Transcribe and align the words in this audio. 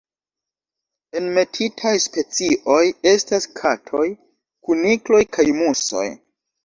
Enmetitaj 1.19 1.91
specioj 2.07 2.79
estas 3.11 3.47
katoj, 3.61 4.05
kunikloj 4.69 5.25
kaj 5.39 5.47
musoj. 5.61 6.07